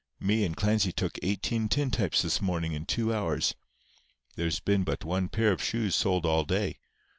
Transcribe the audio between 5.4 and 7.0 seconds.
of shoes sold all day.